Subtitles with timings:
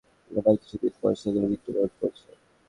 [0.31, 2.27] আবার কিছু দিন পর সেগুলো মৃত্যুবরণ করছে।